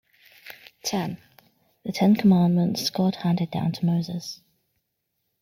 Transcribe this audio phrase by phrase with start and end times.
[0.83, 1.19] Ten:
[1.85, 4.41] the Ten Commandments God handed down to Moses.